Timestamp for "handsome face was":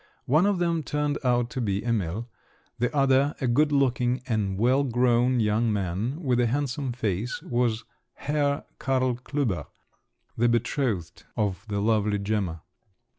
6.47-7.83